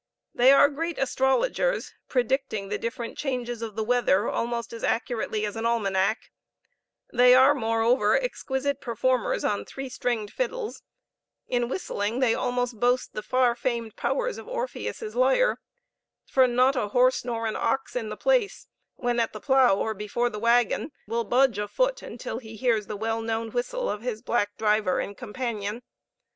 They 0.33 0.51
are 0.51 0.67
great 0.67 0.97
astrologers, 0.97 1.93
predicting 2.09 2.69
the 2.69 2.79
different 2.79 3.19
changes 3.19 3.61
of 3.61 3.77
weather 3.77 4.27
almost 4.27 4.73
as 4.73 4.83
accurately 4.83 5.45
as 5.45 5.55
an 5.55 5.63
almanac; 5.67 6.31
they 7.13 7.35
are, 7.35 7.53
moreover, 7.53 8.19
exquisite 8.19 8.81
performers 8.81 9.43
on 9.43 9.63
three 9.63 9.89
stringed 9.89 10.33
fiddles; 10.33 10.81
in 11.47 11.69
whistling 11.69 12.19
they 12.19 12.33
almost 12.33 12.79
boast 12.79 13.13
the 13.13 13.21
far 13.21 13.53
famed 13.53 13.95
powers 13.95 14.39
of 14.39 14.47
Orpheus' 14.47 15.13
lyre, 15.13 15.59
for 16.25 16.47
not 16.47 16.75
a 16.75 16.87
horse 16.87 17.23
nor 17.23 17.45
an 17.45 17.55
ox 17.55 17.95
in 17.95 18.09
the 18.09 18.17
place, 18.17 18.65
when 18.95 19.19
at 19.19 19.33
the 19.33 19.39
plough 19.39 19.75
or 19.77 19.93
before 19.93 20.31
the 20.31 20.39
wagon, 20.39 20.91
will 21.05 21.25
budge 21.25 21.59
a 21.59 21.67
foot 21.67 22.01
until 22.01 22.39
he 22.39 22.55
hears 22.55 22.87
the 22.87 22.97
well 22.97 23.21
known 23.21 23.51
whistle 23.51 23.87
of 23.87 24.01
his 24.01 24.23
black 24.23 24.57
driver 24.57 24.99
and 24.99 25.15
companion. 25.15 25.83